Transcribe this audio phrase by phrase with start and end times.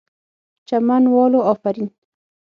[0.67, 1.89] چمن والو آفرین!!